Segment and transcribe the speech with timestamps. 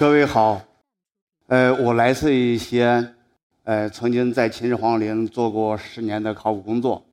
[0.00, 0.58] 各位好，
[1.48, 3.16] 呃，我来自于西安，
[3.64, 7.04] 呃，曾经在秦始皇陵做过十年的考古工作，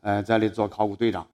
[0.00, 1.28] 呃，在里做考古队长。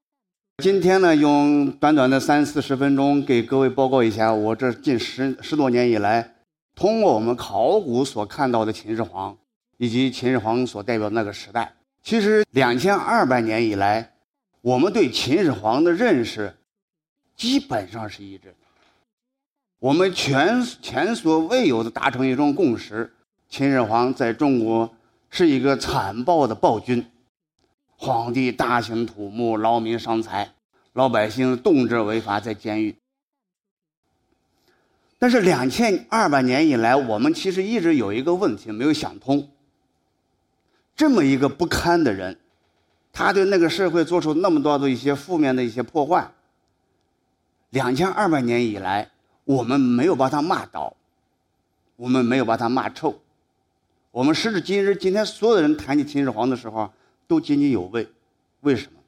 [0.57, 6.35] 今天呢，用短短的三四十分钟给各位报告一下我这近十十多年以来，
[6.75, 9.37] 通过我们考古所看到的秦始皇，
[9.77, 11.73] 以及秦始皇所代表那个时代。
[12.03, 14.11] 其实两千二百年以来，
[14.59, 16.53] 我们对秦始皇的认识
[17.37, 18.66] 基本上是一致的。
[19.79, 23.13] 我们全前所未有的达成一种共识：
[23.47, 24.91] 秦始皇在中国
[25.29, 27.05] 是一个残暴的暴君，
[27.95, 30.51] 皇帝大兴土木，劳民伤财，
[30.93, 32.95] 老百姓动辄违法在监狱。
[35.19, 39.47] 但是两千二百年以来，我们其实一直有一个问题没有想通：
[40.95, 42.39] 这么一个不堪的人，
[43.13, 46.31] 他对那个社会做出那么多的一些负面的一些破坏。
[47.69, 49.11] 两千二百年以来。
[49.47, 50.93] 我们没有把他骂倒，
[51.95, 53.17] 我们没有把他骂臭，
[54.11, 56.91] 我们时至今日，今天所有人谈起秦始皇的时候
[57.29, 58.05] 都津津有味，
[58.59, 58.99] 为什么？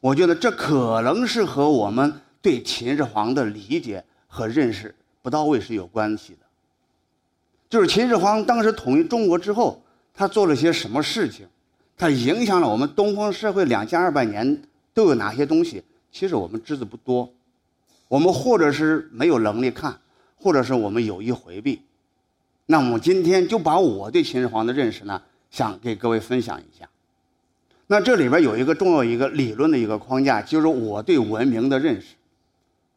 [0.00, 6.38] 我觉得这可能是和我们对秦始皇的理解和认识不到位是有关系的。
[7.68, 9.82] 就是秦始皇当时统一中国之后，
[10.14, 11.46] 他做了些什么事情，
[11.98, 14.62] 他影响了我们东方社会两千二百年
[14.94, 15.84] 都有哪些东西？
[16.10, 17.30] 其实我们知之不多。
[18.08, 20.00] 我们或者是没有能力看，
[20.36, 21.82] 或者是我们有意回避。
[22.66, 26.88] 那么今天就把我对秦始皇的认识呢，想给各位分享一下。
[27.86, 32.08] 那这里边有一个重要一个理论的一个框架，就是我对文明的认识。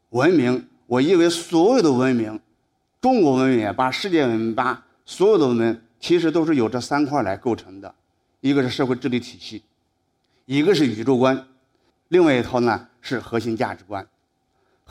[0.09, 2.37] 文明，我以为所有的文明，
[2.99, 7.95] 中国文明也罢，世界文明罢，所有的文明其实都是由这三块来构成的：
[8.41, 9.63] 一个是社会治理体系，
[10.45, 11.47] 一个是宇宙观，
[12.09, 14.05] 另外一套呢是核心价值观。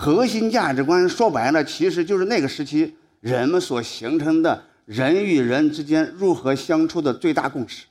[0.03, 7.85] 核心价值观说白了，其实就是那个时期人们所形成的人与人之间如何相处的最大共识。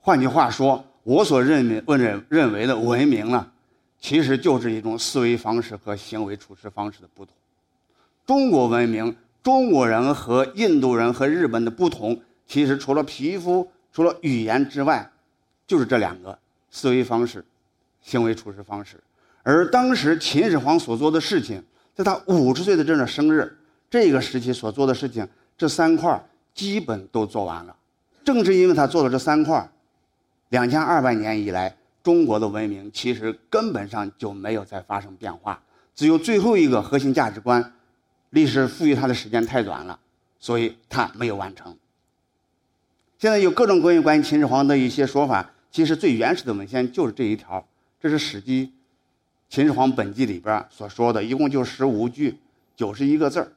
[0.00, 3.50] 换句话说，我所认为认认为的文明呢，
[4.02, 7.32] 其实就是一种思维方式和行为处事方式的不同。
[8.26, 15.10] 中国文明，中国人和印度人和日本的不同，其实除了皮肤、除了语言之外，
[15.66, 16.38] 就是这两个
[16.70, 17.42] 思维方式、
[18.02, 18.98] 行为处事方式。
[19.42, 21.62] 而当时秦始皇所做的事情，
[21.94, 23.58] 在他五十岁的这个生日，
[23.90, 25.26] 这个时期所做的事情，
[25.58, 27.76] 这三块基本都做完了。
[28.24, 29.68] 正是因为他做了这三块，
[30.50, 35.60] 两千二百年以来，中国的文明其实根本上就没有再发生变化。
[35.94, 37.74] 只有最后一个核心价值观，
[38.30, 39.98] 历史赋予他的时间太短了，
[40.38, 41.76] 所以他没有完成。
[43.18, 47.66] 现在有各种关于关于秦始皇的一些说法，其实最原始的文献就是这一条，
[48.00, 48.66] 这是《史记》。
[49.52, 52.38] 《秦始皇本纪》里边所说的，一共就十五句，
[52.74, 53.52] 九十一个字儿。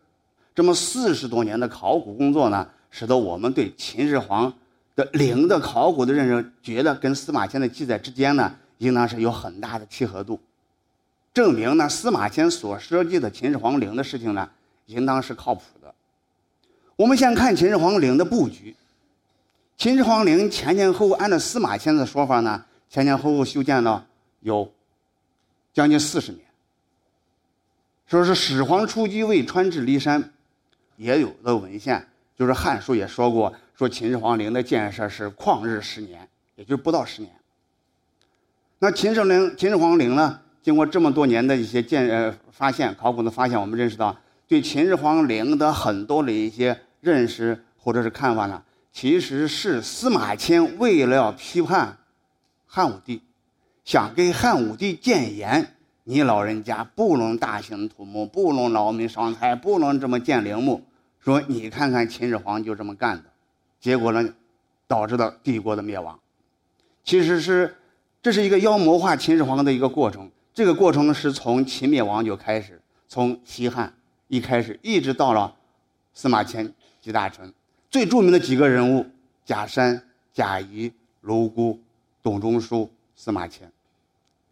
[0.53, 4.53] 这么四十多年的考古工作呢，使得我们对秦始皇
[4.93, 10.37] 的陵的考古的认识，觉得跟司马迁的记载之间呢，应当是有很大的契合度，
[11.33, 14.49] 证明呢司马迁所设计的秦始皇陵的事情呢，
[14.87, 15.95] 应当是靠谱的。
[16.97, 18.75] 我们先看秦始皇陵的布局。
[19.77, 24.05] 秦始皇陵前前后后，按照司马迁的说法呢，前前后后修建了
[24.41, 24.69] 有。
[25.75, 26.41] 将近四十年，
[28.07, 30.31] 说是始皇初继位，穿至骊山，
[30.95, 36.25] 也有的文献，就是《汉书》也说过，说秦始皇陵的建设是旷日十年，
[36.55, 37.29] 也就是不到十年。
[38.79, 40.39] 那秦始陵、秦始皇陵呢？
[40.63, 48.63] 经过这么多年的一些建呃发现、考古的发现，我们认识到，对秦始皇陵的很多的一些认识或者是看法呢，
[48.93, 51.97] 其实是司马迁为了批判
[52.65, 53.21] 汉武帝。
[53.85, 60.83] 想给汉武帝谏言，你老人家不能大兴土木，不能劳民伤财，不能这么建陵墓。
[61.19, 63.23] 说你看看秦始皇就这么干的，
[63.79, 64.27] 结果呢，
[64.87, 66.19] 导致了帝国的灭亡。
[67.03, 67.75] 其实是
[68.23, 70.29] 这是一个妖魔化秦始皇的一个过程。
[70.51, 73.93] 这个过程是从秦灭亡就开始，从西汉
[74.29, 75.53] 一开始，一直到了
[76.15, 77.53] 司马迁集大成。
[77.91, 79.05] 最著名的几个人物：
[79.45, 80.01] 贾山、
[80.33, 81.79] 贾谊、卢孤、
[82.23, 83.71] 董仲舒、司马迁。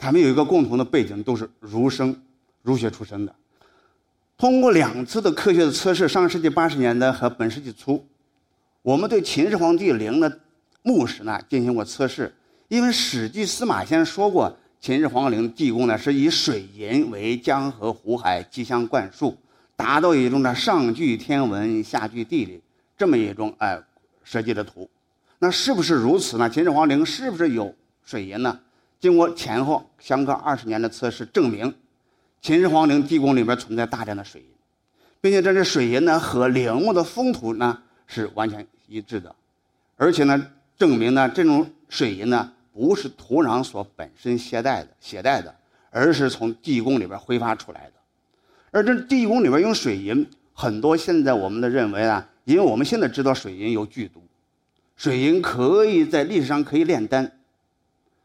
[0.04, 2.14] 他们有一个共同的背景，都是儒生、
[2.62, 3.34] 儒学出身的。
[4.38, 8.06] 通过两次的科学的测试，上世纪八十年代和本世纪初，
[8.82, 10.42] 我们对秦始皇帝陵的
[10.82, 12.36] 墓室呢进行过测试。
[12.68, 19.34] 因为《史记》司马迁说过，秦始皇陵地宫呢是以水银为江河湖海积相灌输，
[19.78, 22.62] 达到一种呢上具天文、下具地理
[22.98, 23.82] 这么一种哎
[24.26, 24.90] 设计的图。
[25.40, 26.50] 那是不是如此呢？
[26.50, 27.74] 秦始皇陵是不是有
[28.04, 28.60] 水银呢？
[29.04, 31.76] 经过前后相隔二十年的测试，证明
[32.42, 34.48] 秦始皇陵地宫里边存在大量的水银。
[35.20, 37.78] 并且这些水银呢和陵墓的封土呢
[38.08, 39.36] 是完全一致的，
[39.98, 40.48] 而且呢
[40.78, 45.54] 证明呢这种水银呢不是土壤所本身携带的携带的，
[45.90, 47.94] 而是从地宫里边挥发出来的。
[48.72, 54.24] 而这地宫里边用水银，很多现在我们的认为啊，因为我们现在知道水银有剧毒，
[54.96, 57.30] 水银可以在历史上可以炼丹，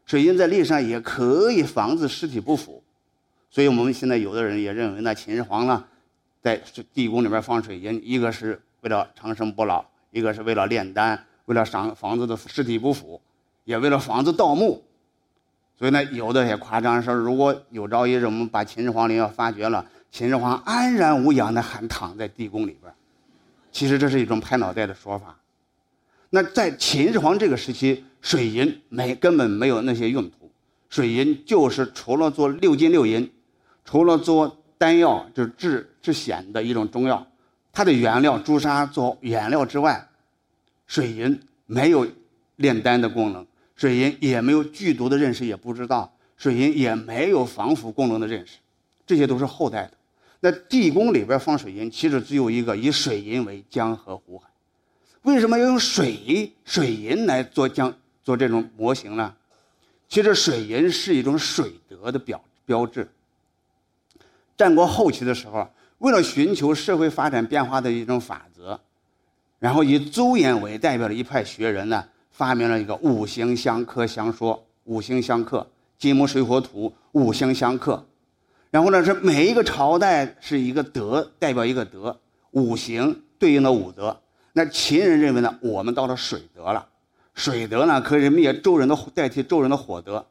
[0.09, 2.81] 水银在历史上也可以防止尸体不腐，
[3.51, 5.85] 所以我们现在有的人也认为呢，秦始皇呢，
[6.41, 6.59] 在
[6.91, 13.21] 地宫里边放水银，一个是为了长生不老，一个是为了炼丹，为了防防止的尸体不腐，
[13.65, 14.83] 也为了防止盗墓。
[15.77, 19.85] 所以呢，有的也夸张说，如果有朝一日我们把秦始皇陵要发掘了。
[20.09, 22.91] 秦始皇安然无恙的还躺在地宫里边，
[23.71, 25.37] 其实这是一种拍脑袋的说法。
[26.31, 30.51] 那在秦始皇这个时期，水银没根本没有那些用途，
[30.89, 33.31] 水银就是除了做六金六银，
[33.85, 37.25] 除了做丹药，就是治治癣的一种中药，
[37.71, 40.07] 它的原料朱砂做原料之外，
[40.87, 42.07] 水银没有
[42.57, 43.45] 炼丹的功能，
[43.75, 48.57] 水银也没有剧毒的认识，也不知道，水银也没有防腐功能的认识，
[49.05, 49.91] 这些都是后代的。
[50.41, 54.47] 那地宫里边放水银，其实只有一个，以水银为江河湖海。
[55.23, 57.93] 为什么要用水水银来做江
[58.29, 59.33] 做这种模型呢？
[60.07, 63.09] 其实水银是一种水德的表标志。
[64.55, 65.67] 战国后期的时候，
[65.97, 68.79] 为了寻求社会发展变化的一种法则，
[69.57, 74.63] 然后以邹衍为代表的一派学人呢，发明了一个五行相克相说。
[74.83, 75.67] 五行相克，
[75.97, 78.05] 金木水火土，五行相克。
[78.69, 82.15] 然后呢，是每一个朝代是一个德，代表一个德，
[82.51, 84.15] 五行对应的五德。
[84.53, 86.87] 那秦人认为呢，我们到了水德了，
[87.39, 90.23] 水德呢可以灭周人的代替周人的火德，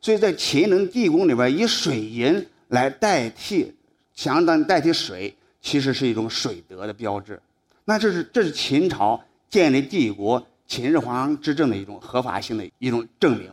[0.00, 3.74] 所以在秦人地宫里边，以水银来代替，
[4.14, 7.38] 相当代替水，其实是一种水德的标志。
[7.84, 13.50] 那这是这是秦朝建立帝国、秦始皇执政的一种合法性的一种证明，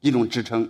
[0.00, 0.66] 一种支撑。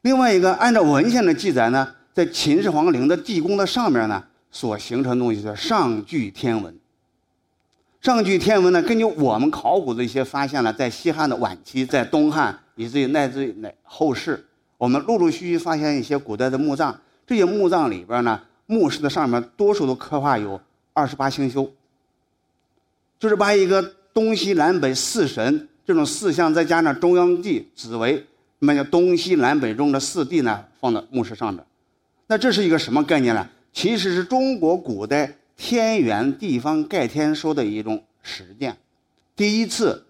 [0.00, 6.74] 另外一个，按照文献的记载呢，在秦始皇陵的地宫的上面呢，所形成的东西叫上巨天文。
[8.04, 14.44] 上巨天文呢，根据我们考古的一些发现呢，在西汉的晚期，在东汉，以至于乃至于后世，
[14.76, 16.94] 我们陆陆续续发现一些古代的墓葬。
[17.26, 20.60] 这些墓葬里边呢，墓室的上面多数都刻画有
[20.92, 21.72] 二十八星宿，
[23.18, 28.22] 就是把一个东西南北四神这种四象，再加上中央帝紫薇。
[28.58, 31.64] 那么叫东西南北中的四帝呢，放到墓室上面，
[32.26, 33.48] 那这是一个什么概念呢？
[33.72, 38.76] 其实是中国古代天圆地方盖天说的一种实践，
[39.36, 40.04] 第一次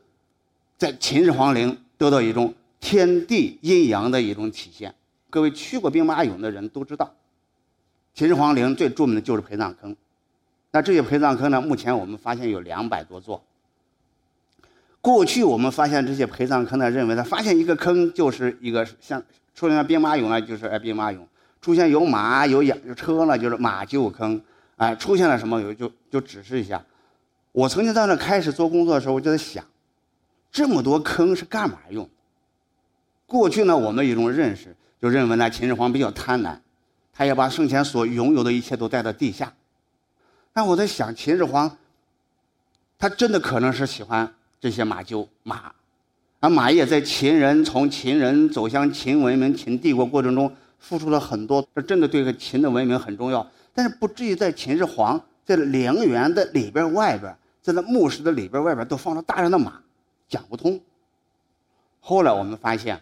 [0.77, 4.95] 在秦始皇陵得到一种天地阴阳的一种体现。
[5.31, 7.13] 各位去过兵马俑的人都知道，
[8.15, 9.95] 秦始皇陵最著名的就是陪葬坑。
[10.71, 13.45] 那这些陪葬坑呢，目前我们发现有两百多座。
[15.01, 19.23] 过去我们发现这些陪葬坑呢，认为呢，发现一个坑就是一个像
[19.55, 21.19] 出现了兵马俑呢，就是哎兵马俑；
[21.61, 24.41] 出现有马有养有车呢，就是马厩坑；
[24.85, 26.85] 哎，出现了什么有就就指示一下。
[27.53, 29.65] 我曾经在那开始做工作的时候，我就在想，
[30.51, 32.09] 这么多坑是干嘛用？
[33.27, 36.57] 过去呢，我们有一种认识，就认为呢，秦始皇比较贪婪，
[37.13, 39.53] 他要把生前所拥有的一切都带到地下。
[40.53, 41.79] 但我在想，秦始皇
[42.99, 44.33] 他真的可能是喜欢。
[44.61, 45.71] 这些马厩马，
[46.41, 53.47] 而马也在秦人从秦人走向秦文明、秦帝国过程中付出了很多，这真的对个秦的文明很重要。
[53.75, 59.81] 但是不至于在秦始皇在陵园的里边、外边，在那墓室的里边、外边都放了大量的马，
[60.29, 60.81] 讲不通。
[62.01, 63.01] 后来我们发现，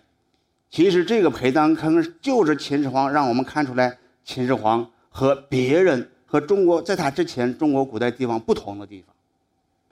[0.70, 9.14] 其实这个陪葬坑就是秦始皇让我们看出来秦始皇和别人和中国在他之前中国古代地方不同的地方。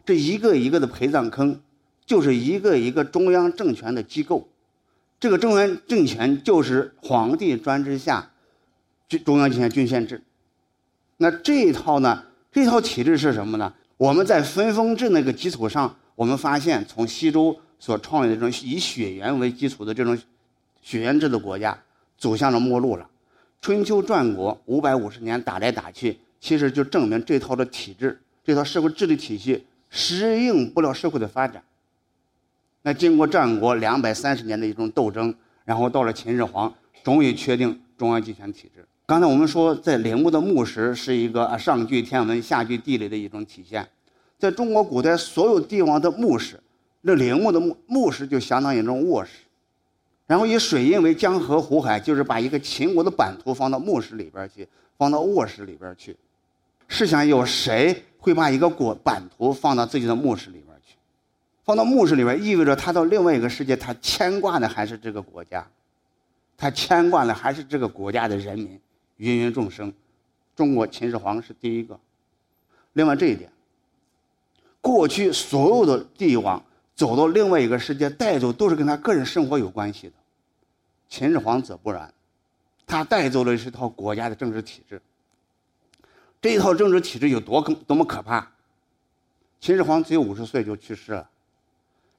[0.05, 1.61] 这一个一个的陪葬坑，
[2.07, 4.49] 就是一个一个中央政权的机构。
[5.21, 8.31] 这个中央政权就是皇帝专制下，
[9.25, 10.23] 中央进行郡县制。
[11.23, 12.25] 那这一套呢？
[12.51, 13.71] 这套体制是什么呢？
[13.99, 20.19] 我们在分封制那个基础上，我们发现从西周所创立的这种以血缘为基础的这种
[20.81, 21.79] 血缘制的国家，
[22.17, 23.07] 走向了末路了。
[23.61, 29.67] 春秋战国五百五十年打来打去，其实就证明这套的体制，这套社会治理体系。
[29.91, 31.63] 适应不了社会的发展。
[32.83, 35.35] 那经过战国两百三十年的一种斗争，
[35.65, 36.73] 然后到了秦始皇，
[37.03, 38.87] 终于确定中央集权体制。
[39.11, 43.85] 刚才我们说，在陵墓的墓室是一个上具天文，下具地理的一种体现。
[44.39, 46.61] 在中国古代所有帝王的墓室，
[47.01, 49.33] 那陵墓的墓墓室就相当于一种卧室。
[50.29, 56.17] 然后以水印为江河湖海，就是把一个秦国的版图放到墓室里边去，放到卧室里边去。
[56.87, 60.95] 试想，有谁会把一个国版图放到自己的墓室里边去？
[61.65, 65.67] 放到墓室里边，意味着他到另外一个世界，他牵挂的还是这个国家，
[66.57, 68.79] 他牵挂的还是这个国家的人民，
[69.21, 69.93] 芸芸众生。
[70.57, 71.99] 中国秦始皇是第一个。
[72.95, 73.51] 另外这一点，
[74.81, 76.63] 过去所有的帝王
[76.95, 80.15] 走到另外一个世界，带走都是跟他个人生活有关系的。
[81.09, 82.13] 秦始皇则不然，
[82.87, 85.01] 他带走的是一套国家的政治体制。
[86.41, 88.51] 这一套政治体制有多可多么可怕？
[89.61, 91.29] 秦始皇只有五十岁就去世了，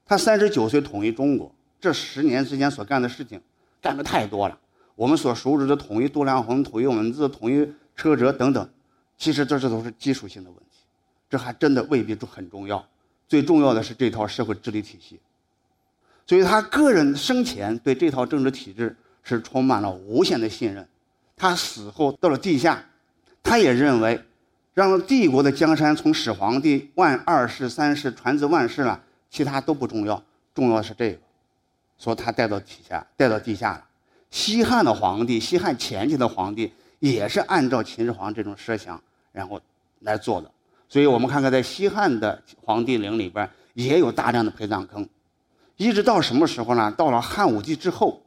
[0.06, 3.40] 他三十九岁统一中国，这十年之间所干的事情
[3.80, 4.58] 干的太多了。
[4.94, 8.68] 我们所熟知的统一度量衡、统一文字、统一车辙等等，
[9.16, 10.84] 其实这这都是技术性的问题，
[11.28, 12.84] 这还真的未必很重要。
[13.26, 15.18] 最重要的是这套社会治理体系。
[16.26, 20.86] 所以他个人生前对这套政治体制是充满了无限的信任，
[21.36, 22.84] 他死后到了地下。
[23.42, 24.22] 他也认为，
[24.72, 30.22] 让帝国的江山从始皇帝、万二世、三世传至万世了，其他都不重要，
[30.54, 31.18] 重要的是这个，
[31.98, 33.84] 所以他带到地下，带到地下了。
[34.32, 39.60] 西汉的皇帝，西汉前期的皇帝也是按照秦始皇这种设想，然后
[40.00, 40.50] 来做的。
[40.88, 45.08] 所以我们看看，在西汉的皇帝陵里边也有大量的陪葬坑，
[45.76, 46.90] 一直到什么时候呢？
[46.90, 48.22] 到了汉武帝之后，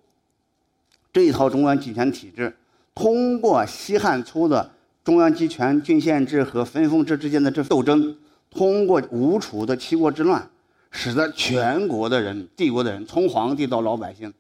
[1.12, 2.56] 这一套中央集权体制，
[2.94, 4.72] 通过西汉初的。
[5.04, 8.18] 中央集权、郡县制和分封制之间的这斗争，
[8.50, 10.50] 通过吴楚的七国之乱，
[10.90, 14.34] 使得全国的人、帝国的人，从皇帝到老百姓，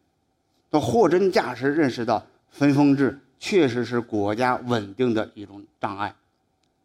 [0.79, 6.13] 货真价实认识到分封制确实是国家稳定的一种障碍。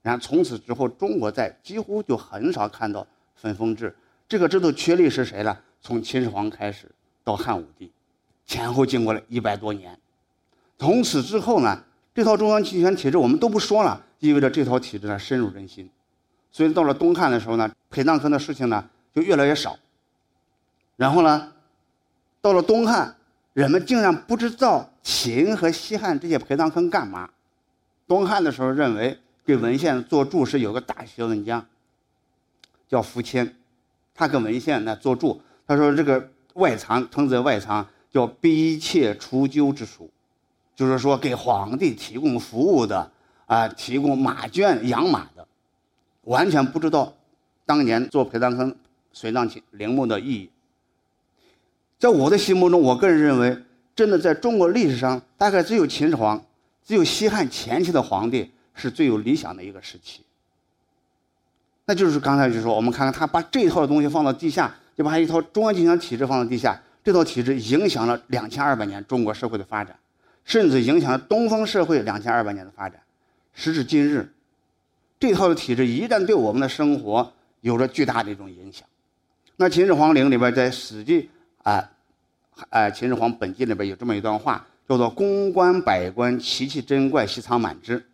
[0.03, 3.07] 然后从此之后，中国在几乎就很少看到
[3.37, 3.95] 分封制。
[4.29, 5.57] 这个制度确立是谁呢？
[5.81, 6.91] 从秦始皇开始
[7.25, 7.91] 到汉武帝，
[8.47, 9.99] 前后经过了一百多年。
[10.79, 11.85] 从此之后呢？
[12.13, 15.89] 这套中央集权体制我们都不说了，意味着这套体制呢深入人心，
[16.51, 19.79] 所以到了东汉的时候呢，陪葬坑的事情呢就越来越少。
[20.97, 21.53] 然后呢，
[22.43, 23.17] 到了东汉，
[23.61, 27.29] 人们竟然不知道秦和西汉这些陪葬坑干嘛。
[28.09, 31.63] 东汉的时候认为给文献做注释有个大学问家，
[32.89, 33.55] 叫苻谦，
[34.15, 40.11] 他给文献呢做注，他说这个外藏称之为外藏，叫逼切除旧之书。
[40.75, 43.13] 就是说，给皇帝提供服务的
[43.45, 45.47] 啊，提供马圈养马的，
[46.23, 47.13] 完全不知道
[47.67, 48.75] 当年做陪葬坑、
[49.13, 50.51] 随葬陵墓的意义。
[52.01, 53.55] 在我的心目中，我个人认为，
[53.95, 56.43] 真的在中国历史上，大概只有秦始皇，
[56.83, 60.23] 只有西汉前期的皇帝是最有理想的一个时期。
[61.85, 69.95] 那就是刚才就说，我们看看他把这一套东西放到地下，就把他一套中央集权体制放到地下，这套体制影响了两千二百年中国社会的发展。
[70.47, 72.99] 甚至影响了东方社会两千二百年的发展。
[73.53, 74.27] 时至今日，
[75.19, 77.31] 这套的体制一旦对我们的生活
[77.61, 78.89] 有着巨大的一种影响。
[79.57, 81.23] 那秦始皇陵里边，在《史记》
[81.63, 81.91] 啊，
[82.71, 88.05] 啊，秦始皇本纪里边有这么一段话，叫做“宫观百官，奇奇珍怪，悉藏满之”。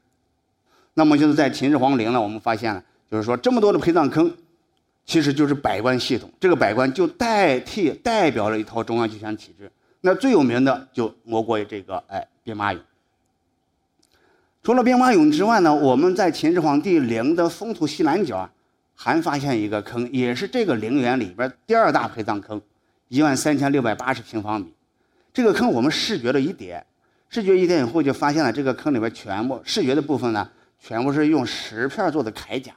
[0.94, 4.34] 那么就是在秦始皇陵呢，我们发现了，就是说这么多的陪葬坑，
[5.04, 6.30] 其实就是百官系统。
[6.40, 9.70] 这个百官就代替代表了一套中央集权体制。
[10.00, 12.78] 那最有名的就莫过于这个哎兵马俑。
[14.62, 18.50] 除了兵马俑之外呢，我们在秦始皇帝陵的封土西南角啊，
[18.94, 22.60] 还发现一个坑，也是这个陵园里边第二大陪葬坑，
[23.08, 24.72] 一万三千六百八十平方米。
[25.32, 26.84] 这个坑我们视觉了一点，
[27.28, 32.72] 视觉一点以后就发现了这个坑里边全部视觉的部分呢，全部是用石片做的铠甲。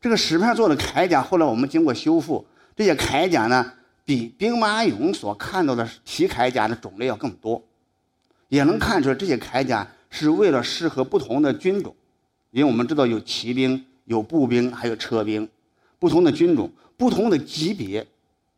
[0.00, 3.72] 这个石片做的铠甲，后来我们经过修复，这些铠甲呢。
[4.02, 7.62] 比兵马俑所看到的皮铠甲的种类要更多，
[8.48, 11.94] 也能看出这些铠甲是为了适合不同的军种，
[12.50, 15.48] 因为我们知道有骑兵、有步兵、还有车兵，
[16.00, 18.04] 不同的军种、不同的级别，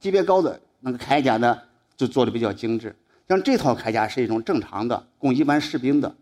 [0.03, 1.59] 级别高的那个铠甲呢
[1.97, 2.95] 就做的比较精致。
[3.29, 6.15] 像这套铠甲是一种正常的，供一般士兵的，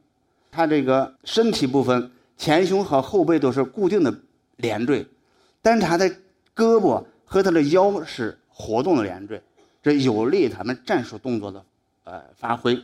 [0.52, 4.14] 它这个身体部分前胸和后背都是固定的
[4.56, 5.04] 连缀，
[5.60, 6.08] 但是它的
[6.54, 8.36] 胳膊和它的腰是。
[8.52, 9.42] 活动的连缀，
[9.82, 11.64] 这有利于他们战术动作的
[12.04, 12.78] 呃发挥。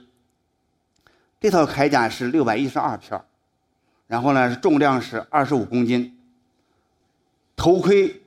[1.38, 3.20] 这套铠甲是六百一十二片
[4.06, 6.18] 然后呢重量是二十五公斤。
[7.56, 8.22] 头盔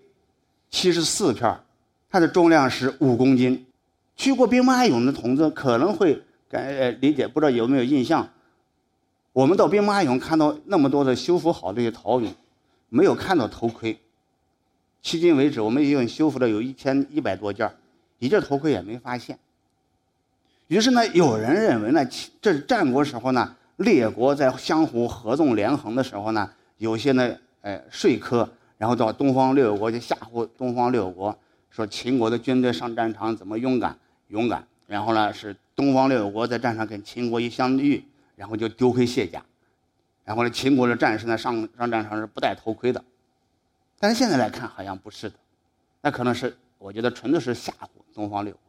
[0.69, 1.59] 七十四片
[2.09, 3.65] 它的重量是五公斤。
[4.15, 8.27] 去过兵马俑的同志可能会感呃理解，不知道有没有印象？
[9.31, 12.29] 我们到兵马俑看到那么多的修复好的些陶俑，
[12.89, 13.97] 没有看到头盔。
[15.01, 17.71] 迄今为止，我们已经修复了有一千一百多件，
[18.17, 19.39] 一件头盔也没发现。
[20.67, 22.05] 于是呢，有人认为呢，
[22.41, 31.35] 这是战国时候呢，列国在相互合纵连横的时候呢，有些呢，呃，说客，然后到东方六国去吓唬东方六国，
[31.69, 33.97] 说秦国的军队上战场怎么勇敢
[34.27, 38.03] 勇敢，然后呢是东方六国在战场跟秦国一相遇，
[38.35, 39.43] 然后就丢盔卸甲，
[40.23, 43.03] 然后呢秦国的战士呢上上战场是不戴头盔的，
[43.99, 45.35] 但是现在来看好像不是的，
[46.01, 48.61] 那可能是我觉得纯粹是吓唬东方六国，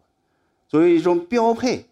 [0.69, 1.87] 作为一种标配。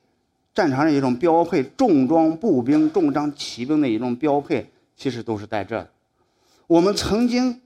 [0.55, 5.89] 战场上一种标配，重装步兵、重装骑兵的一种标配，其实都是在这的。
[6.67, 7.61] 我们曾经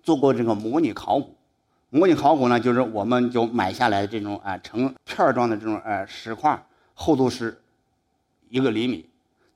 [0.00, 1.34] 做过这个模拟考古，
[1.94, 6.58] 模拟考古呢，就是我们就买下来这种啊成片状的这种呃石块，
[6.94, 7.60] 厚度是
[8.48, 9.06] 一个厘米。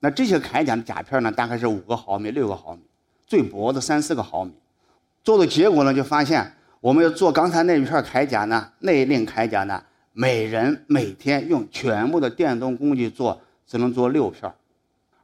[0.01, 2.83] 那这些铠甲的甲片呢，大概是五个毫米、六个毫米，
[3.27, 4.53] 最薄的三四个毫米。
[5.25, 6.53] 做的结果呢，就发现
[6.83, 9.83] 我们要做刚才那一片铠甲呢，那一令铠甲呢。
[10.13, 14.53] 每人每天用全部的电动工具做，只能做六片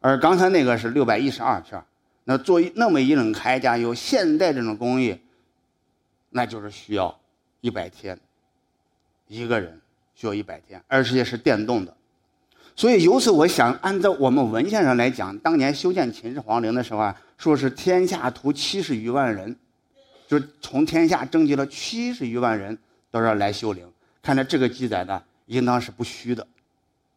[0.01, 1.79] 而刚才那个是六百一十二片
[2.25, 5.19] 那做那么一种铠甲，有现代这种工艺，
[6.33, 7.17] 那就是需要
[7.61, 8.19] 一百天。
[9.29, 9.81] 一个人
[10.15, 11.97] 需要一百天，而且是电动的。
[12.75, 19.57] 所以由此，我想按照我们文献上来讲，当年修建秦始皇陵的时候啊，说是天下图七十余万人，
[20.27, 22.77] 就是从天下征集了七十余万人
[23.11, 23.87] 到这儿来修陵。
[24.23, 26.47] 看来这个记载呢，应当是不虚的。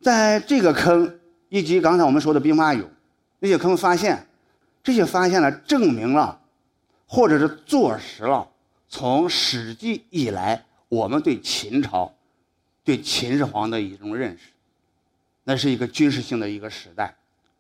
[0.02, 1.20] 在这个坑
[1.50, 2.86] 以及刚才我们说的兵马俑
[3.40, 4.26] 那些坑发现，
[4.84, 6.40] 这些发现呢，证明了，
[7.08, 8.48] 或者是坐实了，
[8.88, 12.14] 从史记以来，我们对秦朝、
[12.84, 14.52] 对秦始皇的一种认识，
[15.44, 17.16] 那是一个军事性的一个时代，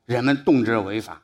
[0.05, 1.21] 人们动辄违法。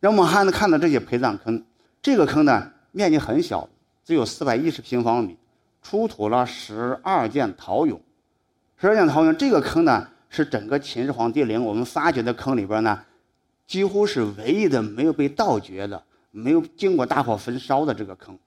[0.00, 1.64] 让我们还能看到这些陪葬坑，
[2.02, 3.66] 这个坑呢，面积很小，
[4.04, 5.36] 只有四百一十平方米。
[5.82, 7.98] 出土了十二件陶俑，
[8.78, 9.34] 十二件陶俑。
[9.34, 13.04] 这个坑呢，是整个秦始皇帝陵我们发掘的坑里边呢，
[13.66, 18.38] 几乎是唯一的没有被盗掘的、没有经过大火焚烧的这个坑。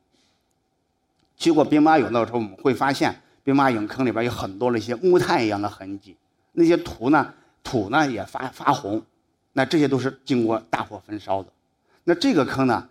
[1.38, 6.18] 去过兵马俑的时候，我们会发现兵马俑坑里边有很多那些木炭一样的痕迹，
[6.52, 9.02] 那些土呢，土呢也发发红，
[9.54, 11.50] 那这些都是经过大火焚烧的。
[12.04, 12.90] 那这个坑呢？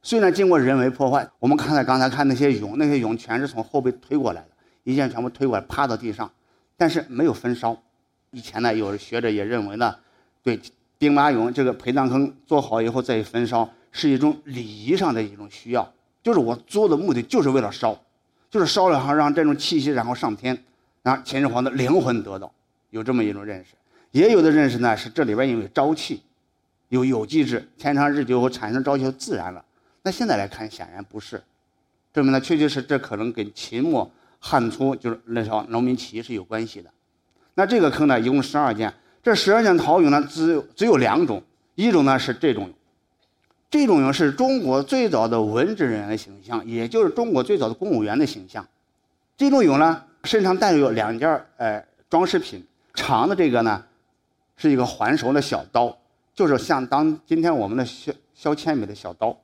[0.00, 4.48] 虽然经过人为破坏，我们看到刚才看那些俑，那些俑全是从后背推过来的，
[4.84, 6.30] 一件全部推过来，趴到地上，
[6.76, 7.76] 但是没有焚烧。
[8.30, 9.96] 以前呢，有学者也认为呢，
[10.40, 10.60] 对
[10.98, 15.92] 兵马俑这个陪葬坑做好以后再焚烧，是一种礼仪上的一种需要，
[16.28, 17.98] 就是我做的目的就是为了烧，
[18.50, 20.62] 就是烧了后让这种气息然后上天，
[21.02, 22.52] 让秦始皇的灵魂得到，
[22.90, 23.70] 有这么一种认识。
[24.10, 26.22] 也有的认识呢，是这里边因为朝气，
[26.90, 29.64] 有有机质，天长日久产生朝气就自然了。
[30.02, 31.42] 那现在来看，显然不是，
[32.12, 36.90] 证明呢，确确实这可能跟秦末汉初就是那时候农民起义是有关系的。
[37.54, 41.42] 那这个坑呢，一共十二件，这十二件陶俑呢，只有只有两种，
[41.74, 42.70] 一种呢是这种，
[43.70, 48.66] 这种俑是中国最早的文职人员的形象，也就是中国最早的公务员的形象。
[49.36, 51.28] 这种俑呢，身上带有两件
[51.58, 53.84] 呃装饰品，长的这个呢，
[54.56, 55.94] 是一个环熟的小刀，
[56.34, 59.36] 就是像当今天我们的削削铅笔的小刀。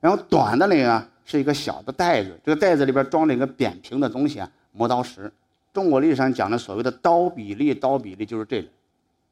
[0.00, 5.30] 然后短的那个是一个小的袋子，这个袋子里边装了一个扁平的东西啊，磨刀石。
[5.72, 8.68] 中国历史上讲的所谓的刀比例，刀比例就是这个，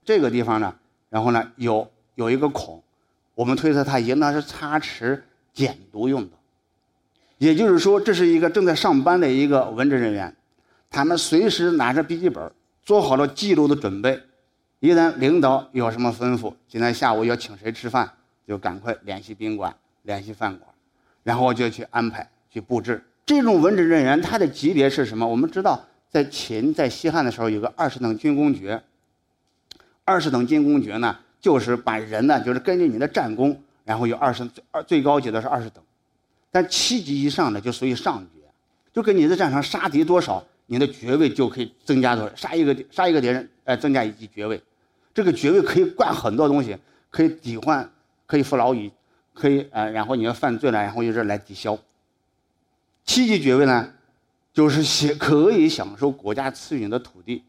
[0.05, 0.73] 这个地方呢，
[1.11, 2.81] 然后呢有有一个孔，
[3.39, 5.25] 我们推测他应当是擦池
[5.55, 6.31] 减毒用的。
[7.39, 10.35] 也就是说，这是一个正在上班的一个文职人员，
[10.91, 12.51] 他们随时拿着笔记本，
[12.83, 14.21] 做好了记录的准备。
[14.81, 18.11] 一旦领导有什么吩咐，今天下午要请谁吃饭，
[18.45, 19.73] 就赶快联系宾馆。
[20.03, 20.69] 联系饭馆，
[21.23, 23.05] 然后就去安排去布置。
[23.25, 25.25] 这种文职人员他的级别是什么？
[25.25, 28.83] 我们知道，在秦在西汉的时候有个二十等军功爵。
[30.05, 35.83] 二十等军功爵呢，就是把人呢，就是根据你的战功，然后有二十二最高级的是二十等，
[36.51, 38.43] 但七级以上的就属于上爵，
[38.93, 42.35] 就跟你在战场杀敌多少，你的爵位就可以增加多少。
[42.37, 44.63] 杀一个杀一个敌人，呃，增加一级爵位。
[45.15, 46.77] 这个爵位可以冠很多东西，
[47.11, 47.91] 可以抵换，
[48.27, 48.91] 可以服劳役。
[49.35, 51.79] 可以呃，然后你要犯罪了，然后用这来抵消。
[53.05, 53.89] 七级爵位呢，
[54.53, 57.45] 就是享可以享受国家赐予你的土地，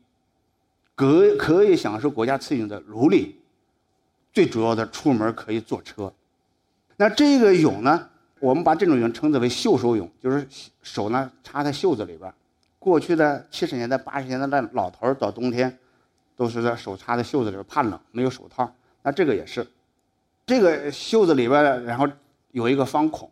[0.94, 3.39] 可可以享受国家赐予你的奴隶，
[4.32, 6.12] 最主要的出门可以坐车。
[6.98, 8.08] 那这个俑呢，
[8.40, 10.48] 我们把这种俑称之为袖手俑，就是
[10.82, 12.32] 手呢插在袖子里边。
[12.78, 15.78] 过去的七十年代、八十年代的老头儿到冬天，
[16.36, 18.74] 都是在手插在袖子里边，怕冷，没有手套。
[19.02, 19.66] 那这个也是。
[20.46, 22.08] 这个袖子里边，然后
[22.52, 23.30] 有一个方孔，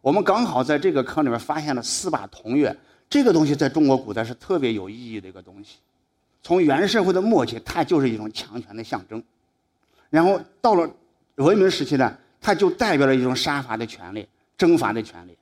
[0.00, 2.74] 我们刚好在这个坑里面发现了四把铜钺。
[3.08, 5.78] 这个东西在中国古代是特别有意义的一个东西，
[6.42, 9.22] 从原社会的末期，它就是一种强权的象征。
[10.10, 10.90] 然后到了
[11.36, 15.36] 文明时期呢，它就代表了一种杀伐的权利、征伐的权利。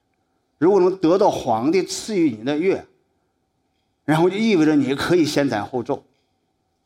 [0.59, 2.85] 如果能得到皇帝赐予你的乐，
[4.05, 6.05] 然后就意味着你可以先斩后奏。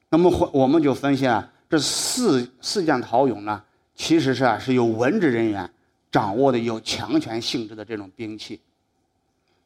[0.09, 3.63] 那么我们就分析啊，这四四件陶俑呢，
[3.95, 5.69] 其实是啊是由文职人员
[6.11, 8.61] 掌握的有强权性质的这种兵器。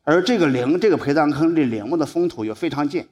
[0.04, 3.04] 而这个陵这个陪葬坑离陵墓的封土又非常近，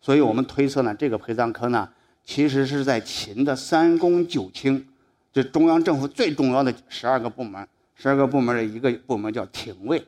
[0.00, 1.88] 所以我们推测呢，这个陪葬坑呢，
[2.26, 4.84] 其实是在秦的三公九卿，
[5.32, 10.04] 这中央政府最重要的十二个部门，十二个部门的一个部门叫廷尉。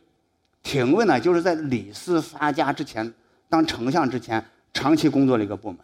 [0.64, 3.14] 廷尉呢，就是在李斯发家之前，
[3.48, 5.78] 当丞相之前，长期工作的一个部门。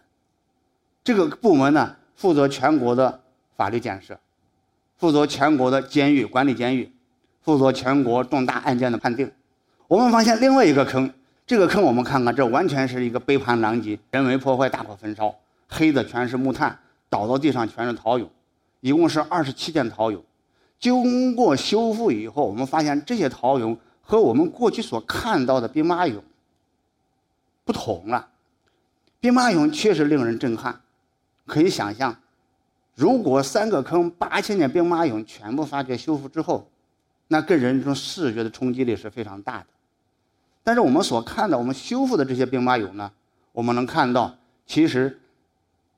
[1.04, 3.20] 这个部门呢，负责全国的
[3.56, 4.18] 法律建设，
[4.96, 6.90] 负责全国的监狱管理监狱，
[7.42, 9.30] 负责全国重大案件的判定。
[9.86, 11.08] 我们发现另外一个坑，
[11.46, 15.32] 这个坑我们看看，这完全是一个杯盘狼藉，人为破坏，大火焚烧，
[15.76, 16.78] 黑的全是木炭，
[17.10, 18.28] 倒到地上全是陶俑，
[18.80, 20.20] 一共是二十七件陶俑。
[20.78, 26.20] 经过修复以后，我们发现这些陶俑和我们过去所看到的兵马俑
[27.64, 28.28] 不同了。
[29.18, 30.80] 兵马俑确实令人震撼，
[31.46, 32.14] 可以想象，
[32.94, 36.68] 如果三个坑八千件兵马俑全部发掘修复之后，
[37.28, 39.66] 那给人这种视觉的冲击力是非常大的。
[40.62, 43.10] 但是我们所看到，我们修复的这些兵马俑呢，
[43.52, 44.34] 我们能看到，
[44.66, 45.18] 其实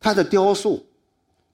[0.00, 0.84] 它的雕塑，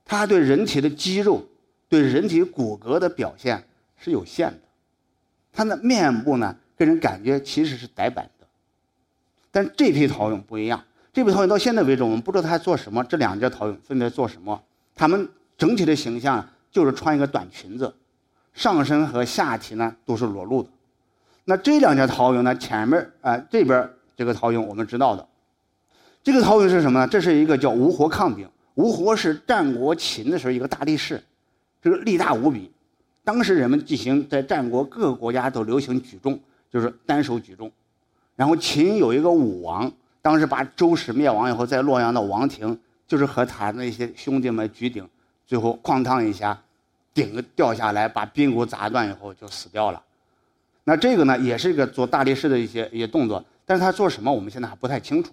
[0.04, 1.46] 它对人体的肌肉、
[1.88, 4.60] 对人体骨骼的表现是有限的。
[5.52, 8.46] 它的面部呢，给人感觉其实是呆板的。
[9.50, 13.04] 但这批陶俑不一样，这批陶俑到现在为止，我们不知道它做什么。
[13.04, 14.62] 这两件陶俑分别做什么？
[14.94, 17.94] 它们整体的形象就是穿一个短裙子，
[18.54, 20.68] 上身和下体呢都是裸露的。
[21.44, 22.54] 那这两件陶俑呢？
[22.56, 25.26] 前面啊这边这个陶俑我们知道的，
[26.22, 27.06] 这个陶俑是什么呢？
[27.06, 28.48] 这是一个叫吴活抗兵。
[28.74, 31.22] 吴活是战国秦的时候一个大力士，
[31.82, 32.70] 这个力大无比。
[33.24, 36.38] 当时人们进行在战国各个国家都流行举重，
[36.70, 37.70] 就是单手举重。
[38.34, 45.06] 然后秦有一个武王，当时把周氏灭亡以后，在洛阳的王庭，就是和他那些兄弟们举鼎，
[45.46, 46.58] 最后哐当一下，
[47.12, 50.02] 鼎掉下来，把髌骨砸断以后就死掉了。
[50.84, 55.32] 那这个呢，也是一个做大力士的一些一些动作，但是他做什么，我们现在还不太清楚。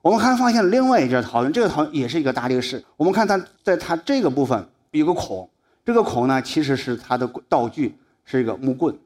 [0.00, 2.82] 我们还发现了另外一件陶俑，这个陶也是一个大力士。
[2.96, 5.48] 我们看他在他这个部分有个孔，
[5.84, 8.96] 这个孔呢，其实是他的道具，是一个木棍，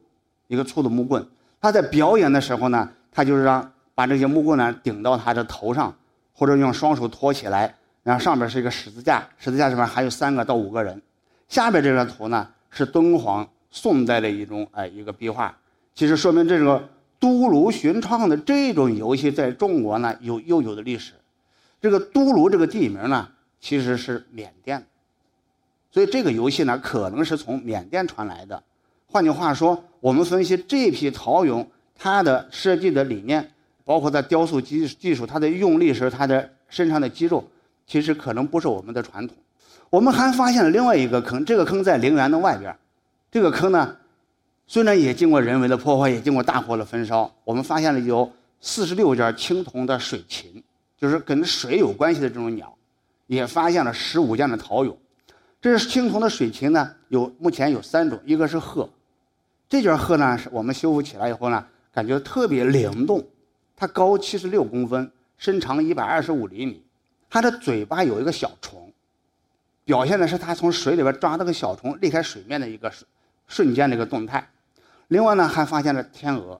[0.47, 1.25] 一个粗的木棍。
[1.59, 5.95] 他在表演的时候呢，他就是让把这些木棍呢顶到他的头上，
[6.33, 11.01] 或者用双手托起来，然后上边是一个十字架，十字架上面还有三个到五个人。
[11.47, 13.47] 下边这张图呢是敦煌。
[13.75, 15.51] 宋代的一种哎一个壁画，
[15.95, 16.87] 其实说明这个
[17.23, 21.13] 都卢寻创的这种游戏在中国呢有悠久的历史。
[21.79, 23.29] 这个都卢这个地名呢
[23.61, 24.85] 其实是缅甸，
[25.89, 28.61] 所以这个游戏呢可能是从缅甸传来的。
[29.07, 31.65] 换句话说，我们分析这批陶俑
[31.97, 33.49] 它的设计的理念，
[33.85, 37.41] 包括它雕塑技技术，它的用力时它的身上的肌肉，
[37.87, 39.37] 其实可能不是我们的传统。
[39.89, 42.75] 我们还发现了另外一个坑，这个坑在陵园的外边。
[43.31, 43.95] 这个坑呢，
[44.65, 50.63] 虽然也经过人为的破坏，也经过大火的焚烧，我们发现了有四十六件青铜的水禽，
[50.97, 52.73] 就是跟水有关系的这种鸟，
[53.27, 54.95] 也发现了十五件的陶俑。
[55.61, 58.89] 这是青铜的水禽呢，有目前有三种，一个是鹤，
[59.69, 63.23] 这件鹤呢是我们修复起来以后呢，感觉特别灵动，
[63.75, 66.81] 它高七十六公分，身长一百二十五厘米，
[67.29, 68.91] 它的嘴巴有一个小虫，
[69.83, 72.91] 表现的是它从水里边抓到个小虫离开水面的一个。
[73.47, 74.47] 瞬间的一个动态，
[75.09, 76.59] 另外呢还发现了天鹅，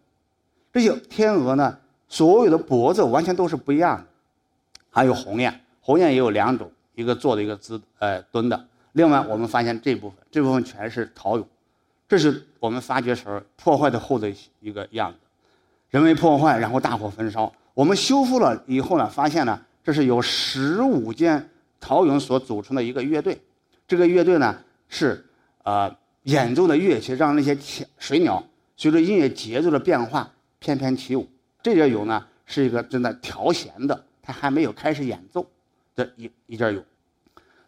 [0.71, 4.05] 这些天鹅呢所有的脖子完全都是不一样的，
[4.91, 8.67] 还有鸿雁，鸿雁也有两种，一个坐的一个姿呃蹲的。
[8.91, 11.45] 另外我们发现这部分这部分全是陶俑，
[12.07, 15.17] 这是我们发掘时候破坏的后的一个样子，
[15.89, 23.41] 人为破坏然后大火焚烧，我们修复了以后呢发现呢这是由十五件陶俑所组成的一个乐队，
[23.87, 24.55] 这个乐队呢
[24.89, 25.25] 是
[25.63, 25.95] 呃。
[26.23, 27.57] 演奏的乐器让那些
[27.97, 28.43] 水鸟
[28.77, 31.27] 随着音乐节奏的变化翩翩起舞。
[31.61, 35.45] 这件俑呢是一个正在调弦的，它还没有开始演奏
[35.95, 36.81] 的一一件俑。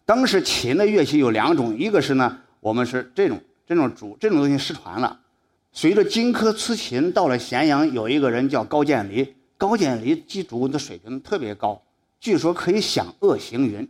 [0.06, 5.20] 当时琴的乐器有两种，一个是呢我们是这种这种主这种东西失传了。
[5.72, 11.82] 随着荆轲刺秦到了咸阳，有一个人叫高渐离，高渐离击竹的水平特别高，
[12.20, 13.86] 据说可以响恶行云。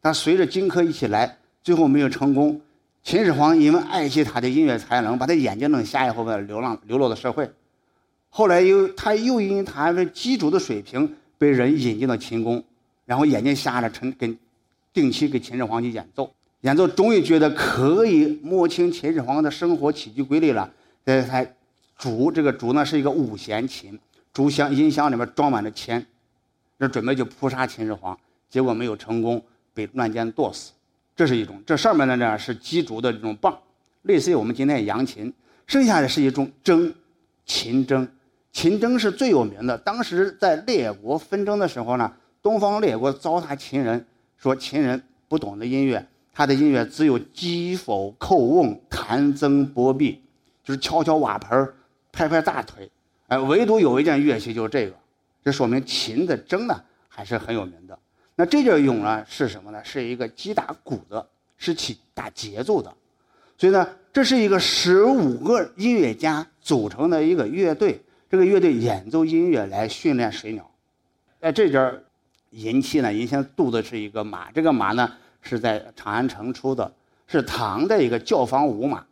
[0.00, 2.60] 但随着荆轲一起来，最后没有成功。
[3.02, 7.50] 秦始皇因为爱惜他的音乐才能，把他眼睛弄瞎以后，把他流浪流落到社会。
[8.28, 12.62] 后来又他又因他的击竹的水平被人引进到秦宫，
[13.04, 14.38] 然后眼睛瞎了，成跟
[14.92, 16.32] 定期给秦始皇去演奏。
[16.60, 20.72] 演奏终于觉得可以摸清秦始皇的生活起居规律了，
[21.04, 21.54] 呃，才
[21.98, 23.98] 主这个竹呢是一个五弦琴，
[24.32, 26.06] 竹箱音箱里面装满了钱，
[26.78, 28.16] 这准备就扑杀秦始皇，
[28.48, 30.70] 结果没有成功，被乱箭剁死。
[31.14, 33.58] 这是一种，这上面的呢是击竹的这种棒，
[34.02, 35.32] 类似于我们今天的扬琴。
[35.66, 36.92] 剩下的是一种筝，
[37.46, 38.06] 秦筝。
[38.50, 39.78] 秦筝是最有名的。
[39.78, 44.04] 当时在列国纷争的时候呢，东方列国糟蹋秦人，
[44.36, 50.20] 说秦人不懂得音乐，他的音乐只有击否叩瓮弹箏拨壁，
[50.62, 51.66] 就是敲敲瓦盆
[52.10, 52.90] 拍拍大腿，
[53.28, 54.94] 哎，唯独有一件乐器就是这个，
[55.42, 57.98] 这说明秦的筝呢还是很有名的。
[58.34, 59.82] 那这件俑呢是什么呢？
[59.84, 61.26] 是一个击打鼓的，
[61.58, 62.92] 是起打节奏的，
[63.58, 68.02] 所以呢，这是一个十五个音乐家组成的一个乐队。
[68.30, 70.66] 这个乐队演奏音乐来训练水鸟，
[71.38, 72.02] 在这件
[72.48, 76.90] 银器呢，银器镀的是一个马，这个马呢是在长安城出的，
[77.26, 79.04] 是唐的一个教坊舞马。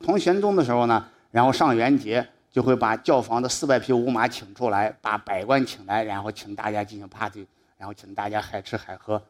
[0.00, 7.46] 唐玄宗的时候呢，然后上元节就会把教坊的四百匹舞马请出来，把百官请来，然后请大家进行 party，
[7.84, 9.22] 然后请大家海吃海喝，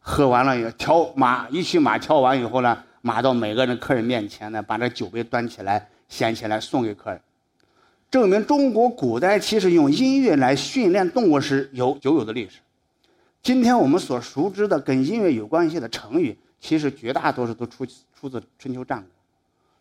[0.00, 7.20] 喝完了以后挑马一骑马挑完以后呢，马到每个人客人面前呢，把这酒杯端起来掀起来送给客人。
[8.10, 12.60] 证明中国古代其实用音乐来训练动物是有久有的历史。
[13.42, 17.84] 今天我们所熟知的跟音乐有关系的成语，其实绝大多数都出
[18.18, 19.10] 出自春秋战国，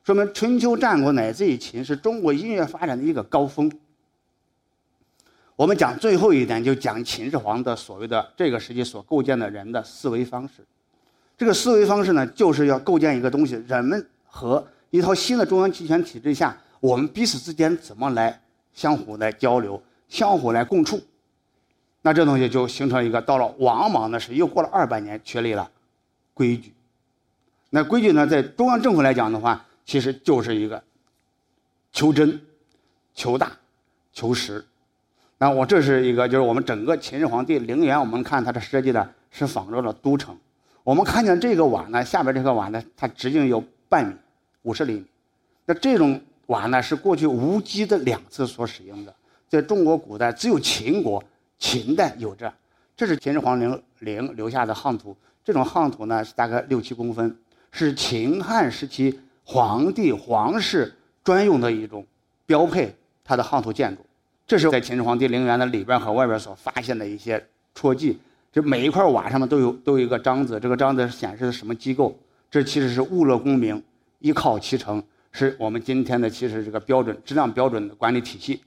[0.03, 3.71] 说明春秋战国乃至于秦是中国音乐发展的一个高峰。
[5.57, 10.63] 我们讲最后一点，就讲秦始皇的所谓的这个时期所构建的人的思维方式。
[11.35, 16.55] 这个思维方式呢，就是要构建一个东西，人们和一套新的中央集权体制下。
[16.79, 18.39] 我们彼此之间怎么来
[18.71, 21.01] 相互来交流、相互来共处？
[22.03, 25.67] 那这东西就形成一个到了王莽的时候，又过了二百年，确立了
[26.35, 26.71] 规矩。
[27.71, 30.83] 那规矩呢，在中央政府来讲的话，其实就是一个
[31.91, 32.39] 求真、
[33.15, 33.51] 求大、
[34.13, 34.63] 求实。
[35.37, 40.37] 那我这是一个，就是我们整个秦始皇帝陵园，我们看它的设计呢，是仿照了都城。
[40.83, 44.13] 我们看见这个瓦呢，下边这个瓦呢，它直径有半米，
[44.63, 45.05] 五十厘米。
[45.65, 46.19] 那这种。
[46.47, 49.13] 瓦呢是过去无机的两次所使用的，
[49.49, 51.21] 在中国古代只有秦国
[51.59, 52.49] 秦代有这，
[52.95, 57.37] 这是秦始皇陵陵留下的夯土，这种夯土呢是大概六七公分，
[57.73, 62.07] 是秦汉时期皇帝皇室专用的一种
[62.45, 62.95] 标配，
[63.25, 64.01] 它的夯土建筑，
[64.47, 68.17] 这是在秦始皇帝陵园的里边和外边所发现的一些戳记，
[68.49, 72.17] 这每一块瓦上面都有都有一个章子，这个章子显示的什么机构？
[72.49, 73.83] 这其实是物乐功名，
[74.19, 75.03] 依靠其成。
[75.33, 78.63] 是我们今天的其实这个标准质量标准的管理体系。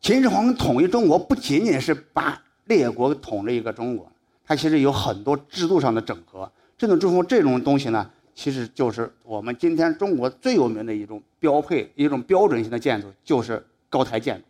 [0.00, 4.10] 秦始皇统一中国不仅仅是把列国统了一个中国，
[4.44, 6.50] 它其实有很多制度上的整合。
[6.76, 14.44] 这种中国这种东西呢，其实就是我们今天中国最有名的一种标配、一种标准性的建筑，就是高台建筑。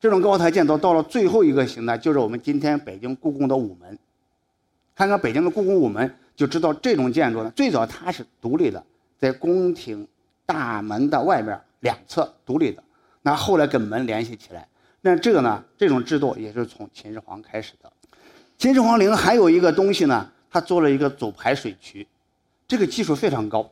[0.00, 3.98] 这种高台建筑到了最后一个形态，就是我们今天北京故宫的午门。
[4.94, 8.84] 看看北京的故宫午门，就知道这种建筑呢，最早它是独立的。
[9.18, 10.06] 在宫廷
[10.46, 12.82] 大门的外边两侧独立的，
[13.22, 14.66] 那后来跟门联系起来。
[15.00, 17.92] 那这个呢，这种制度也是从秦始皇开始的。
[18.56, 22.06] 秦始皇陵还有一个东西呢，他做了一个走排水渠，
[22.68, 23.68] 这个技术非常高。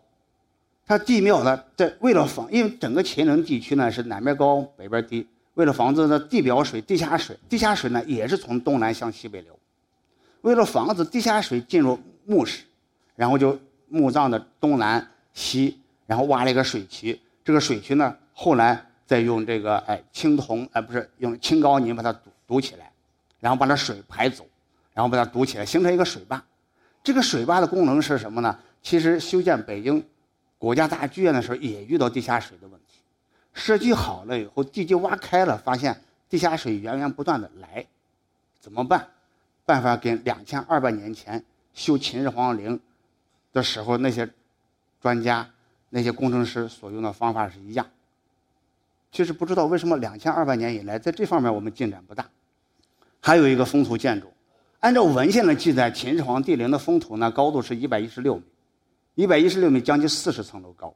[0.87, 9.57] 它地庙呢，在为了防，因为整个秦陵地区呢是南边高北边低，为了防止呢地表水、地下水，地下水呢也是从东南向西北流。
[10.41, 12.65] 为了防止地下水进入墓室，
[13.15, 13.57] 然后就
[13.89, 15.07] 墓葬的东南。
[15.39, 22.91] 西，然后挖了一个水渠，这个水渠呢，后来再用这个哎青铜哎不是用青膏泥把它堵堵起来，
[23.39, 24.47] 然后把那水排走，
[24.95, 26.43] 然后把它堵起来，形成一个水坝。
[27.05, 28.59] 这个水坝的功能是什么呢？
[28.87, 30.01] 其实修建北京
[30.59, 33.01] 国家大剧院的时候也遇到地下水的问题，
[33.53, 37.85] 设计好了以后，地基挖开了，发现地下水源源不断的来，
[38.61, 39.09] 怎么办？
[39.65, 41.45] 办法跟两千二百年前
[41.75, 42.79] 修秦始皇陵
[43.53, 44.31] 的时候那些。
[45.03, 45.49] 专家
[45.91, 47.87] 那些工程师所用的方法是一样。
[49.13, 52.29] 其实不知道为什么两千二百年以来，在这方面我们进展不大。
[53.21, 54.33] 还有一个封土建筑，
[54.81, 58.43] 按照文献的记载，秦始皇帝陵的封土呢，高度是一百一十六米，
[59.17, 60.95] 一百一十六米将近四十层楼高。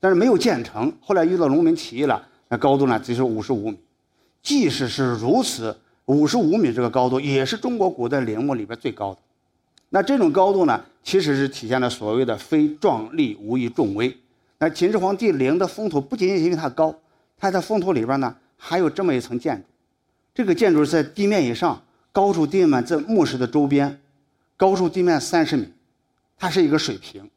[0.00, 3.78] 但是没有建成，后来遇到农民起义了，那高度呢只有五十五米。
[4.42, 9.20] 即使是如此，五十五米这个高度也是中国古代陵墓里边最高的。
[9.90, 14.16] 那这种高度呢，其实是体现了所谓的“非壮丽无以重威”。
[14.58, 16.94] 那秦始皇帝陵的封土不仅仅因为它高，
[17.36, 19.64] 它在封土里边呢还有这么一层建筑。
[20.34, 24.00] 这个建筑在地面以上，高出地面，在墓室的周边，
[24.56, 25.68] 高出地面三十米，
[26.42, 27.30] 它是一个水平。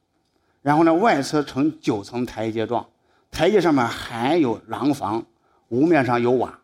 [0.63, 2.83] 然后呢，外侧呈九层台阶状，
[3.29, 5.23] 台阶上面还有廊房，
[5.67, 6.59] 屋面上有瓦。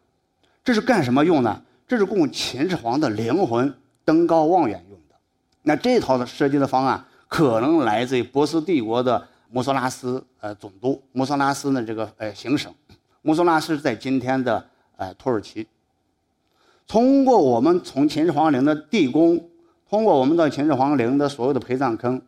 [0.64, 1.62] 这是干什么用呢？
[1.88, 3.72] 这是供秦始皇的灵魂
[4.04, 5.16] 登高望远用的。
[5.62, 12.74] 那这套的设计的方案可能来自于波斯帝国的摩索拉斯呃总督，摩索拉斯呢这个呃行省，
[13.22, 14.66] 摩索拉斯在今天的
[14.98, 15.68] 呃土耳其。
[16.88, 19.48] 通过我们从秦始皇陵的地宫，
[19.88, 22.20] 通过我们到秦始皇陵的所有的陪葬坑，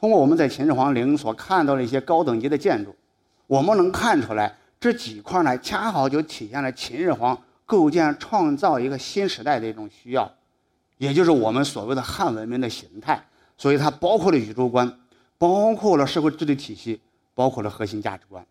[0.00, 2.92] 通过我们在秦始皇陵所看到的一些高等级的建筑，
[3.46, 7.38] 我们能看出来这几块呢，恰好就体现了秦始皇。
[7.66, 10.28] 构建创造一个新时代的一种需要，
[10.98, 13.24] 也就是我们所谓的汉文明的形态。
[13.56, 14.92] 所以它包括了宇宙观，
[15.38, 17.00] 包括了社会治理体系，
[17.32, 18.44] 包括了核心价值观。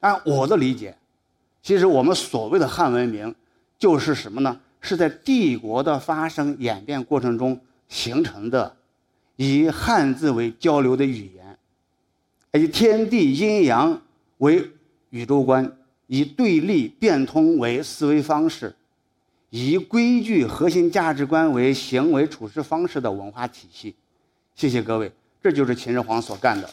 [0.00, 0.94] 按我的理解，
[1.62, 3.34] 其实我们所谓的汉文明
[3.78, 4.60] 就是什么呢？
[4.82, 8.76] 是在帝国的发生演变过程中形成的，
[9.36, 11.58] 以汉字为交流的语言，
[12.52, 14.02] 以天地阴阳
[14.38, 14.70] 为
[15.10, 15.76] 宇宙观。
[16.08, 18.72] 以对立变通为思维方式，
[19.50, 23.92] 以规矩核心价值观为行为处事方式的文化体系。
[24.54, 25.10] 谢谢各位，
[25.42, 26.70] 这就是秦始皇所干的。